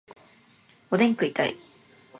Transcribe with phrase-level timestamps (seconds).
[0.89, 1.55] おでん食いたい